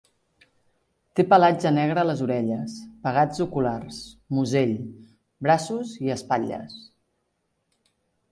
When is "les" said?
2.09-2.23